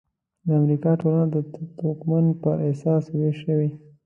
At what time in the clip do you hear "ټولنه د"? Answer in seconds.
1.01-1.35